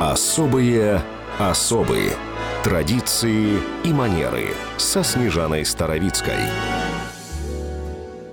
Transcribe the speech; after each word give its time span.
Особые 0.00 1.02
особые 1.38 2.10
традиции 2.62 3.58
и 3.84 3.92
манеры 3.92 4.48
со 4.76 5.02
Снежаной 5.02 5.64
Старовицкой. 5.64 6.34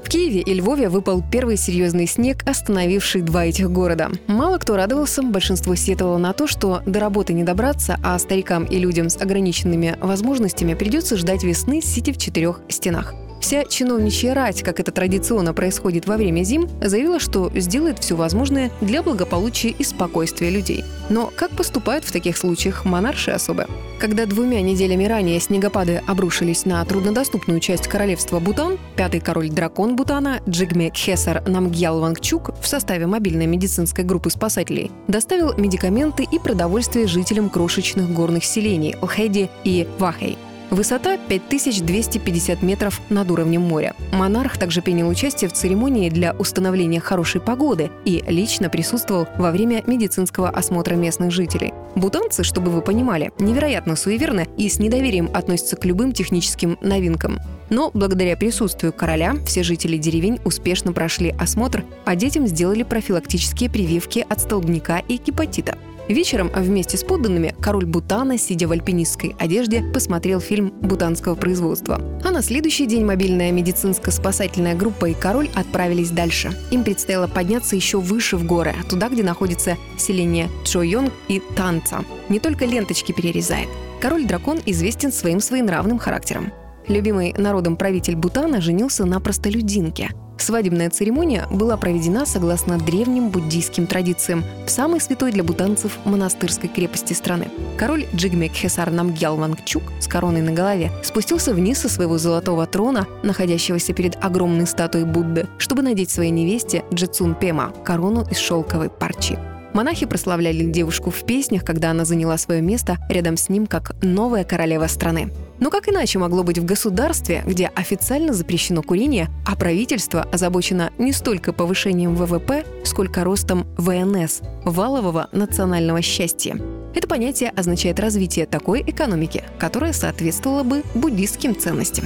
В 0.04 0.10
Киеве 0.10 0.42
и 0.42 0.54
Львове 0.54 0.90
выпал 0.90 1.24
первый 1.32 1.58
серьезный 1.58 2.06
снег, 2.06 2.44
остановивший 2.46 3.22
два 3.22 3.46
этих 3.46 3.72
города. 3.72 4.12
Мало 4.28 4.58
кто 4.58 4.76
радовался, 4.76 5.24
большинство 5.24 5.76
сетовало 5.76 6.18
на 6.18 6.34
то, 6.34 6.48
что 6.48 6.82
до 6.86 7.00
работы 7.00 7.34
не 7.34 7.44
добраться, 7.44 7.98
а 8.04 8.18
старикам 8.20 8.66
и 8.66 8.78
людям 8.78 9.10
с 9.10 9.18
ограниченными 9.18 9.98
возможностями 10.02 10.74
придется 10.74 11.16
ждать 11.16 11.44
весны, 11.44 11.82
сидя 11.82 12.14
в 12.14 12.18
четырех 12.18 12.60
стенах. 12.70 13.14
Вся 13.42 13.66
чиновничья 13.66 14.36
рать, 14.36 14.62
как 14.62 14.80
это 14.80 14.92
традиционно 14.92 15.54
происходит 15.54 16.08
во 16.08 16.16
время 16.16 16.44
зим, 16.44 16.70
заявила, 16.80 17.20
что 17.20 17.52
сделает 17.56 17.98
все 18.00 18.16
возможное 18.16 18.72
для 18.82 19.02
благополучия 19.02 19.70
и 19.70 19.84
спокойствия 19.84 20.52
людей. 20.52 20.86
Но 21.10 21.32
как 21.36 21.50
поступают 21.52 22.06
в 22.06 22.12
таких 22.12 22.38
случаях 22.38 22.86
монарши 22.86 23.32
особо? 23.32 23.68
Когда 24.00 24.28
двумя 24.28 24.62
неделями 24.62 25.06
ранее 25.06 25.40
снегопады 25.40 26.02
обрушились 26.08 26.66
на 26.66 26.86
труднодоступную 26.86 27.60
часть 27.60 27.88
королевства 27.88 28.40
Бутан, 28.40 28.78
пятый 28.96 29.20
король-дракон 29.20 29.96
Бутана 29.96 30.40
Джигме 30.48 30.92
Кхесар 30.92 31.44
Намгьял 31.48 32.00
Вангчук 32.00 32.52
в 32.62 32.68
составе 32.68 33.08
мобильной 33.08 33.48
медицинской 33.48 34.04
группы 34.04 34.30
спасателей 34.30 34.92
доставил 35.08 35.54
медикаменты 35.58 36.28
и 36.32 36.38
продовольствие 36.38 37.08
жителям 37.08 37.50
крошечных 37.50 38.12
горных 38.14 38.46
селений 38.46 38.96
Лхэди 39.02 39.50
и 39.64 39.88
Вахей– 39.98 40.38
Высота 40.72 41.18
5250 41.18 42.62
метров 42.62 43.02
над 43.10 43.30
уровнем 43.30 43.60
моря. 43.60 43.94
Монарх 44.14 44.58
также 44.58 44.82
принял 44.82 45.10
участие 45.10 45.50
в 45.50 45.54
церемонии 45.54 46.10
для 46.10 46.32
установления 46.32 47.02
хорошей 47.02 47.42
погоды 47.42 47.92
и 48.06 48.24
лично 48.26 48.70
присутствовал 48.70 49.28
во 49.38 49.52
время 49.52 49.84
медицинского 49.86 50.50
осмотра 50.50 50.96
местных 50.96 51.32
жителей. 51.32 51.74
Бутанцы, 51.96 52.46
чтобы 52.46 52.72
вы 52.72 52.82
понимали, 52.82 53.34
невероятно 53.38 53.98
суеверны 53.98 54.48
и 54.58 54.70
с 54.70 54.80
недоверием 54.80 55.30
относятся 55.34 55.76
к 55.76 55.84
любым 55.84 56.14
техническим 56.14 56.78
новинкам. 56.82 57.40
Но 57.70 57.92
благодаря 57.94 58.38
присутствию 58.38 58.94
короля 58.94 59.36
все 59.46 59.64
жители 59.64 59.98
деревень 59.98 60.40
успешно 60.46 60.94
прошли 60.94 61.36
осмотр, 61.38 61.84
а 62.06 62.16
детям 62.16 62.48
сделали 62.48 62.84
профилактические 62.84 63.70
прививки 63.70 64.26
от 64.30 64.40
столбняка 64.40 65.00
и 65.00 65.18
гепатита. 65.18 65.78
Вечером 66.12 66.52
вместе 66.54 66.98
с 66.98 67.06
подданными 67.06 67.56
король 67.62 67.86
Бутана, 67.86 68.38
сидя 68.38 68.68
в 68.68 68.74
альпинистской 68.74 69.34
одежде, 69.40 69.82
посмотрел 69.94 70.42
фильм 70.42 70.74
бутанского 70.82 71.36
производства. 71.36 72.02
А 72.26 72.32
на 72.32 72.42
следующий 72.42 72.86
день 72.86 73.06
мобильная 73.06 73.50
медицинско-спасательная 73.54 74.76
группа 74.76 75.06
и 75.06 75.14
король 75.14 75.50
отправились 75.56 76.10
дальше. 76.10 76.52
Им 76.70 76.84
предстояло 76.84 77.28
подняться 77.28 77.78
еще 77.78 78.02
выше 78.02 78.36
в 78.36 78.46
горы, 78.46 78.76
туда, 78.90 79.08
где 79.08 79.24
находится 79.24 79.78
селение 79.98 80.50
Чойонг 80.66 81.14
и 81.30 81.42
Танца. 81.56 82.04
Не 82.28 82.42
только 82.42 82.66
ленточки 82.66 83.14
перерезает. 83.14 83.70
Король-дракон 84.02 84.60
известен 84.66 85.14
своим 85.14 85.40
своенравным 85.40 85.98
характером. 85.98 86.52
Любимый 86.88 87.34
народом 87.38 87.78
правитель 87.78 88.16
Бутана 88.16 88.62
женился 88.62 89.06
на 89.06 89.20
простолюдинке– 89.20 90.10
Свадебная 90.42 90.90
церемония 90.90 91.46
была 91.52 91.78
проведена 91.78 92.26
согласно 92.26 92.80
древним 92.80 93.30
буддийским 93.30 93.86
традициям 93.86 94.44
в 94.66 94.72
самой 94.72 95.00
святой 95.00 95.32
для 95.32 95.44
бутанцев 95.44 96.00
монастырской 96.04 96.68
крепости 96.68 97.14
страны. 97.14 97.50
Король 97.78 98.08
Джигме 98.16 98.50
Кхесар 98.50 98.90
Намгьял 98.90 99.38
Вангчук 99.38 99.84
с 100.00 100.08
короной 100.08 100.42
на 100.42 100.52
голове 100.52 100.92
спустился 101.04 101.54
вниз 101.54 101.78
со 101.78 101.90
своего 101.90 102.18
золотого 102.18 102.66
трона, 102.66 103.08
находящегося 103.22 103.94
перед 103.94 104.16
огромной 104.16 104.66
статуей 104.66 105.06
Будды, 105.06 105.48
чтобы 105.60 105.84
надеть 105.84 106.10
своей 106.10 106.32
невесте 106.32 106.84
Джетсун 106.92 107.36
Пема 107.36 107.72
корону 107.86 108.26
из 108.28 108.38
шелковой 108.38 108.90
парчи. 108.90 109.38
Монахи 109.74 110.08
прославляли 110.08 110.66
девушку 110.66 111.12
в 111.12 111.24
песнях, 111.24 111.64
когда 111.64 111.92
она 111.92 112.04
заняла 112.04 112.40
свое 112.40 112.62
место 112.62 112.98
рядом 113.10 113.38
с 113.38 113.48
ним 113.48 113.68
как 113.68 113.96
новая 114.02 114.44
королева 114.44 114.88
страны. 114.88 115.32
Но 115.62 115.70
как 115.70 115.88
иначе 115.88 116.18
могло 116.18 116.44
быть 116.44 116.58
в 116.58 116.66
государстве, 116.66 117.44
где 117.46 117.68
официально 117.68 118.34
запрещено 118.34 118.82
курение, 118.82 119.30
а 119.46 119.56
правительство 119.56 120.24
озабочено 120.24 120.92
не 120.98 121.14
столько 121.14 121.54
повышением 121.54 122.16
ВВП, 122.16 122.66
сколько 122.84 123.24
ростом 123.24 123.68
ВНС– 123.78 124.42
валового 124.66 125.30
национального 125.32 126.02
счастья? 126.02 126.58
Это 126.96 127.08
понятие 127.08 127.52
означает 127.52 128.00
развитие 128.00 128.48
такой 128.48 128.82
экономики, 128.82 129.44
которая 129.60 129.94
соответствовала 129.94 130.64
бы 130.64 130.82
буддистским 130.96 131.56
ценностям. 131.56 132.06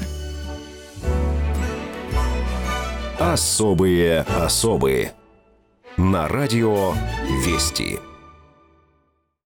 Особые 3.18 4.26
особые. 4.38 5.14
На 5.96 6.28
радио 6.28 6.94
«Вести». 7.46 8.00